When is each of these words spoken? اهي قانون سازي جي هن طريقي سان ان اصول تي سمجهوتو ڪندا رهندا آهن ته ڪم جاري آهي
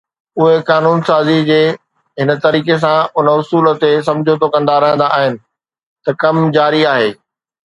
اهي 0.43 0.53
قانون 0.69 1.01
سازي 1.09 1.35
جي 1.49 1.57
هن 2.21 2.37
طريقي 2.45 2.77
سان 2.85 2.99
ان 3.17 3.25
اصول 3.35 3.67
تي 3.85 3.91
سمجهوتو 4.09 4.47
ڪندا 4.57 4.75
رهندا 4.85 5.11
آهن 5.19 5.39
ته 6.09 6.19
ڪم 6.25 6.35
جاري 6.59 6.83
آهي 6.95 7.09